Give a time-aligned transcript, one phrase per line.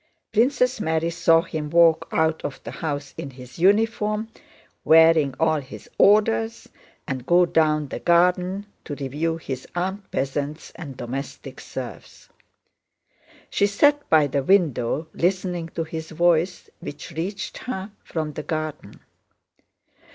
[0.33, 4.29] Princess Mary saw him walk out of the house in his uniform
[4.83, 6.67] wearing all his orders
[7.07, 12.29] and go down the garden to review his armed peasants and domestic serfs.
[13.51, 19.01] She sat by the window listening to his voice which reached her from the garden.